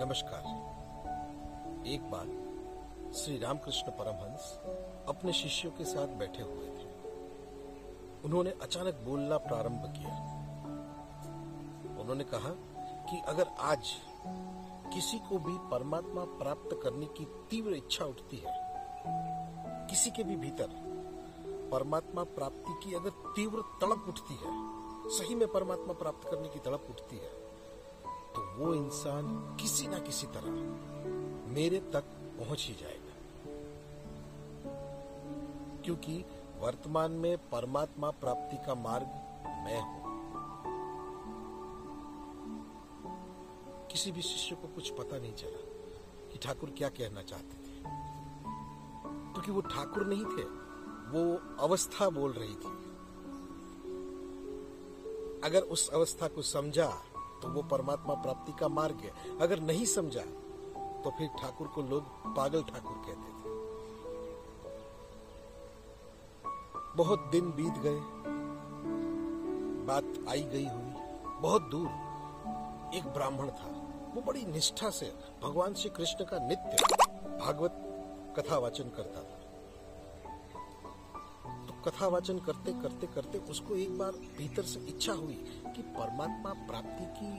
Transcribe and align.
नमस्कार। 0.00 1.86
एक 1.86 2.02
बार 2.10 2.26
श्री 3.14 3.38
रामकृष्ण 3.38 3.90
परमहंस 3.90 4.60
अपने 5.08 5.32
शिष्यों 5.32 5.72
के 5.72 5.84
साथ 5.84 6.06
बैठे 6.06 6.42
हुए 6.42 6.66
थे। 6.66 6.86
उन्होंने 8.24 8.50
अचानक 8.50 8.94
बोलना 8.94 9.38
प्रारंभ 9.38 9.82
किया। 9.96 10.14
उन्होंने 12.00 12.24
कहा 12.24 12.50
कि 13.10 13.22
अगर 13.28 13.46
आज 13.60 13.92
किसी 14.94 15.18
को 15.18 15.38
भी 15.38 15.58
परमात्मा 15.70 16.24
प्राप्त 16.24 16.80
करने 16.82 17.06
की 17.06 17.24
तीव्र 17.50 17.74
इच्छा 17.74 18.04
उठती 18.04 18.36
है, 18.36 18.54
किसी 19.90 20.10
के 20.10 20.22
भी 20.22 20.36
भीतर 20.36 20.68
परमात्मा 21.72 22.24
प्राप्ति 22.24 22.80
की 22.84 22.94
अगर 22.94 23.10
तीव्र 23.10 23.62
तड़प 23.80 24.04
उठती 24.08 24.34
है, 24.34 24.56
सही 25.10 25.34
में 25.34 25.48
परमात्मा 25.48 25.92
प्राप्त 25.92 26.28
करने 26.30 26.48
की 26.48 26.58
तड़प 26.58 26.86
उठती 26.90 27.16
है 27.16 27.41
तो 28.34 28.54
वो 28.56 28.74
इंसान 28.74 29.56
किसी 29.60 29.88
ना 29.88 29.98
किसी 29.98 30.26
तरह 30.26 30.50
मेरे 31.52 31.80
तक 31.80 32.04
पहुँच 32.38 32.66
ही 32.68 32.74
जाएगा। 32.74 33.12
क्योंकि 35.84 36.24
वर्तमान 36.60 37.12
में 37.12 37.38
परमात्मा 37.38 38.10
प्राप्ति 38.10 38.56
का 38.66 38.74
मार्ग 38.74 39.06
मैं 39.46 39.82
हूँ। 39.82 40.02
किसी 43.90 44.12
भी 44.12 44.22
शिष्य 44.22 44.56
को 44.56 44.68
कुछ 44.68 44.90
पता 44.90 45.18
नहीं 45.18 45.34
चला 45.34 45.60
कि 46.32 46.38
ठाकुर 46.38 46.70
क्या 46.70 46.88
कहना 46.88 47.22
चाहते 47.22 47.54
थे। 47.54 47.82
क्योंकि 49.32 49.46
तो 49.46 49.52
वो 49.52 49.60
ठाकुर 49.60 50.06
नहीं 50.06 50.24
थे, 50.24 50.42
वो 51.12 51.40
अवस्था 51.58 52.10
बोल 52.10 52.32
रही 52.32 52.54
थी। 52.54 52.82
अगर 55.44 55.62
उस 55.62 55.88
अवस्था 55.88 56.28
को 56.28 56.42
समझा 56.42 57.02
तो 57.42 57.48
वो 57.48 57.62
परमात्मा 57.70 58.14
प्राप्ति 58.22 58.52
का 58.52 58.68
मार्ग 58.70 59.00
है। 59.00 59.38
अगर 59.38 59.60
नहीं 59.62 59.84
समझा 59.86 60.24
तो 61.04 61.10
फिर 61.10 61.28
ठाकुर 61.40 61.66
को 61.66 61.82
लोग 61.82 62.02
पागल 62.36 62.62
ठाकुर 62.64 62.96
कहते 63.06 63.28
थे। 63.28 63.50
बहुत 66.96 67.28
दिन 67.32 67.50
बीत 67.50 67.78
गए, 67.82 68.00
बात 69.86 70.28
आई 70.28 70.42
गई 70.44 70.66
हुई। 70.66 70.90
बहुत 71.40 71.62
दूर 71.70 71.86
एक 72.96 73.04
ब्राह्मण 73.14 73.48
था। 73.50 73.70
वो 74.14 74.22
बड़ी 74.22 74.44
निष्ठा 74.46 74.90
से 74.90 75.12
भगवान 75.42 75.74
श्री 75.74 75.90
कृष्ण 75.90 76.24
का 76.24 76.38
नित्य 76.48 76.84
भागवत 77.38 77.72
कथा 78.38 78.58
वाचन 78.58 78.88
करता 78.96 79.22
था। 79.22 79.41
कथा 81.84 82.06
वाचन 82.06 82.38
करते 82.38 82.72
करते 82.82 83.06
करते 83.06 83.38
उसको 83.50 83.76
एक 83.76 83.98
बार 83.98 84.12
भीतर 84.38 84.62
से 84.62 84.80
इच्छा 84.88 85.12
हुई 85.12 85.34
कि 85.66 85.82
परमात्मा 85.82 86.52
प्राप्ति 86.66 87.06
की, 87.16 87.32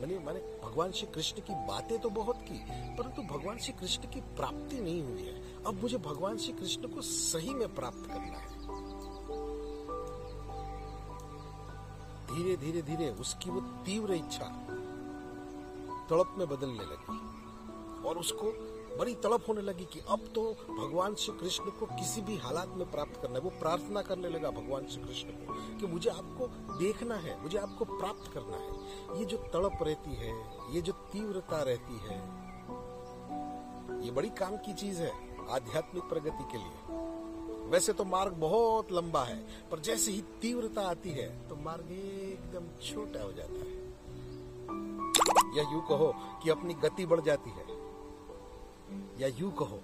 मैंने, 0.00 0.18
माने 0.18 0.40
भगवान 0.64 0.90
श्री 0.92 1.06
कृष्ण 1.06 1.40
की 1.40 1.54
बातें 1.68 1.98
तो 1.98 2.10
बहुत 2.10 2.42
की, 2.42 2.58
परंतु 2.96 3.22
तो 3.22 3.28
भगवान 3.28 3.58
श्री 3.58 3.72
कृष्ण 3.72 4.08
की 4.10 4.20
प्राप्ति 4.36 4.80
नहीं 4.80 5.02
हुई 5.02 5.22
है। 5.22 5.64
अब 5.64 5.82
मुझे 5.82 5.98
भगवान 5.98 6.38
श्री 6.38 6.52
कृष्ण 6.52 6.88
को 6.88 7.02
सही 7.02 7.54
में 7.54 7.74
प्राप्त 7.74 8.06
करना 8.06 8.38
है। 8.38 8.54
धीरे 12.26 12.56
धीरे 12.56 12.82
धीरे 12.82 13.10
उसकी 13.20 13.50
वो 13.50 13.60
तीव्र 13.86 14.14
इच्छा 14.14 14.44
तड़प 16.10 16.34
में 16.38 16.46
बदलने 16.48 16.84
लगी 16.84 17.18
और 18.08 18.18
उसको 18.18 18.50
बड़ी 18.98 19.14
तड़प 19.14 19.44
होने 19.48 19.62
लगी 19.62 19.84
कि 19.84 20.00
अब 20.08 20.20
तो 20.34 20.42
भगवान 20.70 21.14
श्री 21.14 21.36
कृष्ण 21.38 21.70
को 21.70 21.86
किसी 21.88 22.20
भी 22.20 22.36
हालात 22.36 22.74
में 22.76 22.90
प्राप्त 22.90 23.20
करना 23.22 23.34
है। 23.34 23.40
वो 23.40 23.50
प्रार्थना 23.60 24.02
करने 24.02 24.28
लगा 24.28 24.50
भगवान 24.50 24.86
श्री 24.86 25.02
कृष्ण 25.02 25.28
को 25.30 25.54
कि 25.80 25.86
मुझे 25.86 26.10
आपको 26.10 26.46
देखना 26.78 27.14
है, 27.14 27.40
मुझे 27.42 27.58
आपको 27.58 27.84
प्राप्त 27.84 28.32
करना 28.32 28.56
है। 28.56 29.18
ये 29.18 29.24
जो 29.24 29.36
तड़प 29.54 29.78
रहती 29.82 30.14
है, 30.14 30.34
ये 30.74 30.80
जो 30.82 30.92
तीव्रता 31.12 31.62
रहती 31.62 31.98
है, 31.98 32.18
ये 34.04 34.10
बड़ी 34.10 34.28
काम 34.38 34.56
की 34.56 34.74
चीज़ 34.74 35.02
है 35.02 35.12
आध्यात्मिक 35.50 36.04
प्रगति 36.04 36.44
के 36.52 36.58
लिए। 36.58 37.04
वैसे 37.70 37.92
तो 37.92 38.04
मार्ग 38.04 38.32
बहुत 38.32 38.92
लंबा 38.92 39.22
है, 39.24 39.36
पर 39.70 39.80
जैसे 39.80 40.12
ही 40.12 40.22
तीव्रता 40.42 40.82
आती 40.82 41.10
है 41.10 41.28
तो 41.48 41.56
मार्ग 41.56 41.90
एकदम 41.92 42.66
छोटा 42.82 43.22
हो 43.22 43.32
जाता 43.32 43.60
है। 43.60 43.74
या 45.56 45.62
यूँ 45.72 45.82
कहो 45.88 46.12
कि 46.42 46.50
अपनी 46.50 46.74
गति 46.74 47.06
बढ़ 47.06 47.20
जाती 47.20 47.50
है। 47.50 47.64
या 49.18 49.28
यूँ 49.28 49.52
कहो 49.52 49.80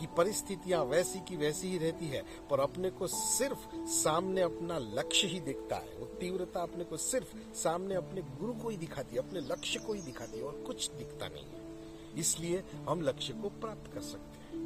कि 0.00 0.06
परिस्थितियाँ 0.06 0.84
वैसी 0.84 1.20
की 1.20 1.36
वैसी 1.36 1.68
ही 1.68 1.78
रहती 1.78 2.08
है, 2.08 2.22
पर 2.50 2.60
अपने 2.60 2.90
को 2.90 3.06
सिर्फ़ 3.06 3.76
सामने 3.76 4.40
अपना 4.40 4.78
लक्ष्य 4.78 5.26
ही 5.26 5.40
दिखता 5.40 5.76
है। 5.76 5.96
वो 5.98 6.06
तीव्रता 6.06 6.62
अपने 6.62 6.84
को 6.84 6.96
सिर्फ़ 6.96 7.54
सामने 7.54 7.94
अपने 7.94 8.22
गुरु 8.22 8.52
को 8.52 8.68
ही 8.68 8.76
दिखाती 8.76 9.16
है, 9.16 9.28
अपने 9.28 9.40
लक्ष्य 9.40 9.80
को 9.80 9.92
ही 9.92 10.02
दिखाती 10.02 10.38
है, 10.38 10.44
और 10.44 10.64
कुछ 10.66 10.90
दिखता 10.90 11.28
नहीं 11.28 11.44
है। 11.44 11.60
इसलिए 12.18 12.64
हम 12.88 13.00
लक्ष्य 13.00 13.32
को 13.32 13.48
प्राप्त 13.48 13.94
कर 13.94 14.00
सकते 14.00 14.56
हैं। 14.56 14.60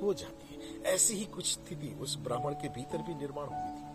हो 0.00 0.14
जाती 0.14 0.54
है। 0.54 0.82
ऐसी 0.82 1.14
ही 1.14 1.24
कुछ 1.24 1.52
स्थिति 1.52 1.98
उस 2.00 2.18
ब्राह्मण 2.18 2.54
के 2.54 2.68
भीतर 2.68 2.98
भी 2.98 3.14
निर्माण 3.14 3.46
हुई 3.46 3.78
थी। 3.78 3.88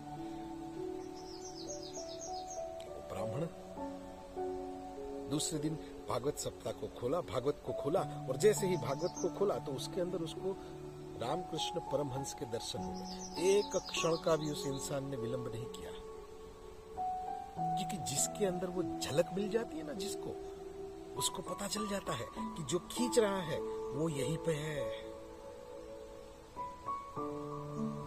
ब्राह्मण 3.12 3.46
दूसरे 5.30 5.58
दिन 5.58 5.78
भागवत 6.08 6.38
सप्ताह 6.38 6.72
को 6.72 6.86
खोला, 6.86 7.20
भागवत 7.20 7.62
को 7.66 7.72
खोला, 7.72 8.00
और 8.00 8.36
जैसे 8.36 8.66
ही 8.66 8.76
भागवत 8.76 9.14
को 9.22 9.38
खोला 9.38 9.58
तो 9.58 9.72
उसके 9.72 10.00
अंदर 10.00 10.18
उसको 10.18 10.56
रामकृष्ण 11.22 11.80
परमहंस 11.80 12.34
के 12.34 12.46
दर्शन 12.46 12.78
हो 12.78 12.92
गए। 12.92 13.48
एक 13.50 13.76
क्षण 13.76 14.16
का 14.16 14.36
भी 14.36 14.50
उस 14.50 14.66
इंसान 14.66 15.10
ने 15.10 15.16
विलंब 15.16 15.52
नहीं 15.52 15.66
किया। 15.66 15.90
क्योंकि 17.76 17.96
जिसके 17.96 18.46
अंदर 18.46 18.66
वो 18.66 19.00
झलक 19.00 19.30
मिल 19.34 19.48
जाती 19.48 19.76
है 19.76 19.86
ना, 19.86 19.92
जिसको, 19.92 20.36
उसको 21.16 21.42
पता 21.42 21.68
चल 21.68 21.88
जाता 21.88 22.12
है 22.12 22.26
कि 22.38 22.62
जो 22.62 22.78
खींच 22.78 23.18
रहा 23.18 23.40
है, 23.40 23.60
वो 23.92 24.08
यहीं 24.08 24.38
पे 24.38 24.52
है। 24.52 25.14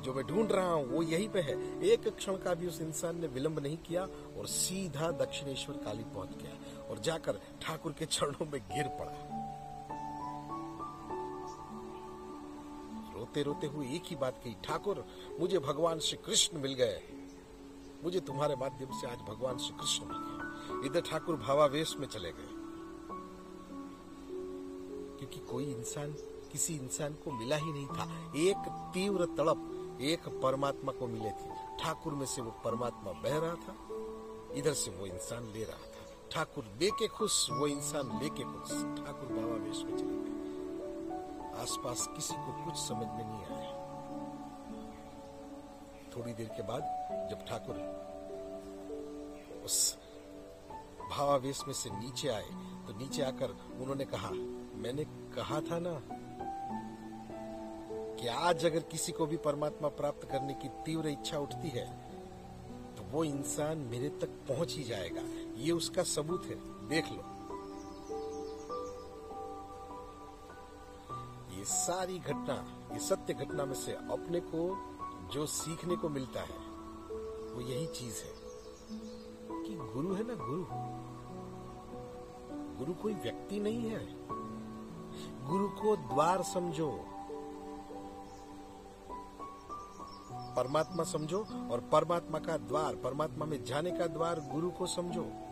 जो 0.02 0.14
मैं 0.14 0.24
ढूंढ 0.24 0.52
रहा 0.52 0.72
हूँ, 0.72 0.86
वो 0.86 1.04
यहीं 1.04 1.30
पे 1.30 1.40
है। 1.42 1.82
एक 1.84 2.08
क्षण 2.08 2.38
का 2.38 2.54
भी 2.54 2.68
उस 2.68 2.82
इंसान 2.82 3.20
ने 3.20 3.28
विलंब 3.28 3.60
नहीं 3.60 3.78
किया 3.78 4.04
और 4.38 4.48
सीधा 4.48 5.12
दक्षिणेश्वर 5.12 5.78
काली 5.78 6.04
पहुँच 6.04 6.30
गया। 6.30 6.77
और 6.90 7.00
जाकर 7.00 7.42
ठाकुर 7.62 7.92
के 7.92 8.06
चरणों 8.06 8.46
में 8.46 8.62
गिर 8.62 8.88
पड़ा। 8.88 9.14
रोते 13.16 13.44
रोते 13.44 13.68
हुए 13.68 13.88
एक 13.88 14.04
ही 14.06 14.16
बात 14.16 14.42
कही, 14.44 14.56
ठाकुर, 14.64 15.06
मुझे 15.40 15.60
भगवान 15.60 16.00
श्री 16.00 16.18
कृष्ण 16.18 16.58
मिल 16.58 16.74
गए 16.74 17.02
मुझे 18.04 18.20
तुम्हारे 18.20 18.56
माध्यम 18.56 19.00
से 19.00 19.08
आज 19.08 19.18
भगवान 19.18 19.58
श्री 19.58 19.78
कृष्ण 19.78 20.06
मिल 20.06 20.18
गए 20.18 20.88
इधर 20.88 21.02
ठाकुर 21.02 21.36
भावावेश 21.36 21.96
में 21.98 22.08
चले 22.08 22.32
गए। 22.32 22.58
क्योंकि 25.18 25.40
कोई 25.40 25.66
इंसान, 25.66 26.12
किसी 26.52 26.76
इंसान 26.76 27.14
को 27.14 27.32
मिला 27.32 27.56
ही 27.56 27.72
नहीं 27.72 27.88
था। 27.88 28.32
एक 28.36 28.92
तीव्र 28.94 29.26
तड़प, 29.26 29.98
एक 30.02 30.28
परमात्मा 30.44 30.92
को 30.92 31.08
मिले 31.08 31.30
थी। 31.30 31.50
ठाकुर 31.80 32.14
में 32.14 32.26
से 32.26 32.42
वो 32.42 32.52
परमात्मा 32.52 33.12
बह 33.12 33.38
रहा 33.38 33.56
था, 33.56 33.76
इधर 34.54 34.74
से 34.74 34.92
वो 34.92 35.06
इंसान 35.06 35.48
ले 35.48 35.64
रहा 35.64 35.78
था। 35.78 35.97
ठाकुर 36.32 36.64
दे 36.80 36.90
के 37.00 37.08
खुश, 37.08 37.36
वो 37.52 37.68
इंसान 37.68 38.20
लेके 38.22 38.44
खुश। 38.44 38.72
ठाकुर 38.98 39.30
बाबा 39.30 39.56
वेश 39.64 39.84
में 39.84 39.96
चले 39.98 40.16
गए 40.16 40.36
आसपास 41.62 42.08
किसी 42.16 42.36
को 42.36 42.52
कुछ 42.66 42.76
समझ 42.78 43.08
में 43.08 43.24
नहीं 43.24 43.46
आया। 43.48 43.72
थोड़ी 46.16 46.34
देर 46.34 46.50
के 46.58 46.64
बाद 46.64 46.84
जब 47.32 47.46
ठाकुर 47.48 47.76
उस 49.66 49.78
भावावेश 51.10 51.64
में 51.68 51.74
से 51.74 51.90
नीचे 51.92 52.28
आए 52.30 52.50
तो 52.88 52.98
नीचे 52.98 53.22
आकर 53.24 53.50
उन्होंने 53.82 54.06
कहा, 54.06 54.30
मैंने 54.30 55.04
कहा 55.36 55.60
था 55.62 55.80
ना 55.80 56.00
कि 58.20 58.28
आज 58.28 58.66
अगर 58.66 58.80
किसी 58.92 59.12
को 59.12 59.26
भी 59.26 59.38
परमात्मा 59.40 59.88
प्राप्त 59.98 60.28
करने 60.32 60.54
की 60.54 60.70
तीव्र 60.86 61.08
इच्छा 61.10 61.40
उठती 61.40 61.70
है 61.70 61.86
तो 62.98 63.04
वो 63.12 63.24
इंसान 63.24 63.78
मेरे 63.92 64.10
तक 64.22 64.30
पहुँच 64.48 64.76
ही 64.78 64.84
जाएगा। 64.84 65.22
ये 65.58 65.72
उसका 65.72 66.04
सबूत 66.04 66.46
है। 66.46 66.88
देख 66.88 67.06
लो। 67.06 67.38
ये 71.58 71.64
सारी 71.64 72.20
घटना, 72.20 72.88
ये 72.94 73.00
सत्य 73.00 73.34
घटना 73.34 73.66
में 73.66 73.74
से 73.74 73.92
अपने 73.94 74.40
को, 74.40 74.78
जो 75.34 75.46
सीखने 75.46 75.96
को 75.96 76.10
मिलता 76.10 76.42
है, 76.42 76.58
वो 77.54 77.62
यही 77.62 77.88
चीज़ 77.88 78.24
है 78.24 78.34
कि 79.64 79.76
गुरु 79.94 80.14
है 80.14 80.28
ना 80.28 80.34
गुरु। 80.34 80.66
गुरु 82.78 82.94
कोई 82.94 83.14
व्यक्ति 83.14 83.60
नहीं 83.60 83.90
है। 83.90 84.28
गुरु 85.48 85.70
को 85.70 85.96
द्वार 85.96 86.44
समझो। 86.44 87.06
परमात्मा 90.32 91.04
समझो 91.04 91.40
और 91.72 91.90
परमात्मा 91.92 92.40
का 92.40 92.58
द्वार, 92.58 92.96
परमात्मा 92.96 93.46
में 93.46 93.64
जाने 93.64 93.92
का 93.92 94.08
द्वार 94.08 94.40
गुरु 94.40 94.72
को 94.72 94.88
समझो। 94.88 95.47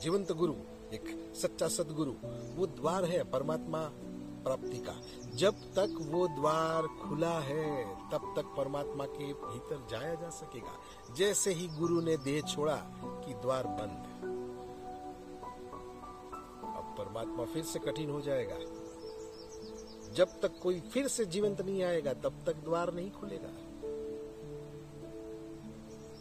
जीवंत 0.00 0.32
गुरु, 0.32 0.52
एक 0.92 1.32
सच्चा 1.34 1.68
सदगुरु, 1.68 2.12
वो 2.56 2.66
द्वार 2.66 3.04
है 3.04 3.22
परमात्मा 3.30 3.78
प्राप्ति 4.44 4.78
का। 4.78 4.94
जब 5.34 5.54
तक 5.54 5.98
वो 6.00 6.28
द्वार 6.28 6.86
खुला 6.86 7.38
है, 7.40 7.84
तब 8.10 8.32
तक 8.36 8.44
परमात्मा 8.56 9.04
के 9.06 9.24
भीतर 9.24 9.86
जाया 9.90 10.14
जा 10.14 10.30
सकेगा। 10.30 11.14
जैसे 11.14 11.52
ही 11.52 11.68
गुरु 11.68 12.00
ने 12.00 12.16
देह 12.16 12.40
छोड़ा 12.40 12.76
कि 13.04 13.34
द्वार 13.34 13.66
बंद 13.66 14.06
अब 16.76 16.94
परमात्मा 16.98 17.44
फिर 17.44 17.64
से 17.64 17.78
कठिन 17.78 18.10
हो 18.10 18.20
जाएगा। 18.20 18.58
जब 20.12 20.40
तक 20.40 20.60
कोई 20.62 20.80
फिर 20.80 21.08
से 21.08 21.24
जीवंत 21.24 21.60
नहीं 21.60 21.82
आएगा, 21.82 22.12
तब 22.14 22.42
तक 22.46 22.56
द्वार 22.56 22.94
नहीं 22.94 23.10
खुलेगा। 23.10 23.50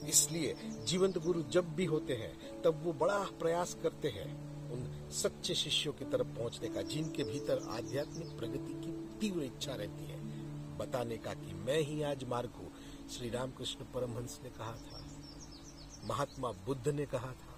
इसलिए 0.07 0.55
जीवंत 0.87 1.17
गुरु 1.17 1.41
जब 1.51 1.73
भी 1.75 1.85
होते 1.85 2.13
हैं, 2.13 2.61
तब 2.61 2.81
वो 2.83 2.93
बड़ा 2.95 3.17
प्रयास 3.39 3.75
करते 3.83 4.09
हैं 4.09 4.27
उन 4.71 4.87
सच्चे 5.13 5.55
शिष्यों 5.55 5.93
की 5.93 6.05
तरफ़ 6.05 6.27
पहुँचने 6.37 6.69
का, 6.69 6.81
जिनके 6.83 7.23
भीतर 7.23 7.67
आध्यात्मिक 7.69 8.37
प्रगति 8.37 8.73
की 8.75 8.91
तीव्र 9.19 9.43
इच्छा 9.43 9.73
रहती 9.73 10.05
है। 10.05 10.17
बताने 10.77 11.17
का 11.17 11.33
कि 11.33 11.53
मैं 11.55 11.79
ही 11.81 12.01
आज 12.03 12.23
मार्ग 12.23 12.51
हूँ 12.57 12.71
श्री 13.09 13.29
रामकृष्ण 13.29 13.85
परमहंस 13.93 14.39
ने 14.43 14.49
कहा 14.49 14.75
था, 14.83 15.03
महात्मा 16.05 16.51
बुद्ध 16.65 16.87
ने 16.89 17.05
कहा 17.05 17.31
था, 17.33 17.57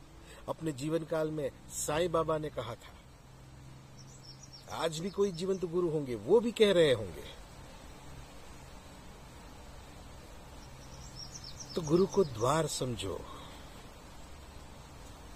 अपने 0.49 0.71
जीवन 0.73 1.03
काल 1.05 1.31
में 1.31 1.49
साई 1.75 2.07
बाबा 2.07 2.37
ने 2.37 2.49
कहा 2.49 2.75
था, 2.75 2.93
आज 4.75 4.99
भी 4.99 5.09
कोई 5.09 5.31
जीवंत 5.31 5.65
गुरु 5.65 5.89
होंगे, 5.89 6.15
वो 6.17 6.39
भी 6.39 6.51
कह 6.51 6.71
रहे 6.71 6.93
होंगे। 6.93 7.40
तो 11.81 11.87
गुरु 11.87 12.05
को 12.05 12.23
द्वार 12.23 12.67
समझो। 12.67 13.19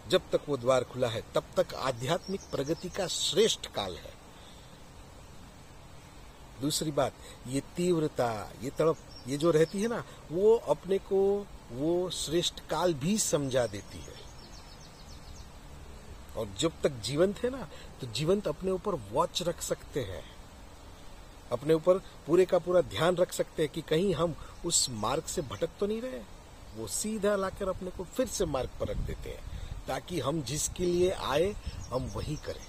जब 0.10 0.22
तक 0.32 0.42
वो 0.50 0.58
द्वार 0.58 0.84
खुला 0.84 1.08
है, 1.08 1.22
तब 1.36 1.44
तक 1.58 1.74
आध्यात्मिक 1.74 2.42
प्रगति 2.52 2.90
का 2.90 3.08
श्रेष्ठ 3.08 3.66
काल 3.68 3.96
है। 3.96 4.14
दूसरी 6.62 6.92
बात, 6.92 7.14
ये 7.48 7.62
तीव्रता, 7.76 8.28
ये 8.62 8.70
तड़प, 8.70 8.98
ये 9.28 9.38
जो 9.38 9.52
रहती 9.52 9.82
है 9.82 9.88
ना, 9.88 10.04
वो 10.32 10.56
अपने 10.56 10.98
को 10.98 11.48
वो 11.72 12.10
श्रेष्ठ 12.10 12.60
काल 12.70 12.94
भी 12.94 13.18
समझा 13.18 13.66
देती 13.68 14.00
है। 14.00 14.14
और 16.38 16.48
जब 16.60 16.82
तक 16.84 17.02
जीवंत 17.02 17.44
है 17.44 17.50
ना 17.50 17.68
तो 18.02 18.08
जीवंत 18.08 18.48
अपने 18.48 18.72
ऊपर 18.72 18.96
वॉच 19.12 19.42
रख 19.42 19.62
सकते 19.62 20.04
हैं। 20.04 20.24
अपने 21.52 21.74
ऊपर 21.74 21.98
पूरे 22.28 22.46
का 22.46 22.60
पूरा 22.60 22.82
ध्यान 22.82 23.16
रख 23.16 23.34
सकते 23.34 23.64
हैं 23.64 23.72
कि 23.72 23.82
कहीं 23.82 24.14
हम 24.14 24.36
उस 24.66 24.90
मार्ग 24.90 25.24
से 25.24 25.42
भटक 25.42 25.70
तो 25.80 25.88
नहीं 25.88 26.02
रहे। 26.02 26.35
वो 26.76 26.88
सीधा 26.88 27.36
लाकर 27.36 27.70
अपने 27.70 27.90
को 27.90 28.04
फिर 28.04 28.28
से 28.28 28.46
मार्ग 28.46 28.70
पर 28.80 28.88
रख 28.88 28.98
देते 28.98 29.30
हैं, 29.30 29.44
ताकि 29.88 30.20
हम 30.20 30.42
जिसके 30.42 30.86
लिए 30.86 31.10
आए, 31.10 31.56
हम 31.94 32.12
वही 32.16 32.36
करें। 32.36 32.66